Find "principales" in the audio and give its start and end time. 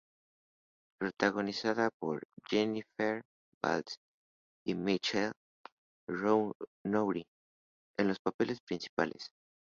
8.65-9.29